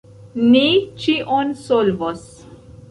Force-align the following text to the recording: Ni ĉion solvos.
Ni 0.53 0.63
ĉion 1.03 1.55
solvos. 1.69 2.29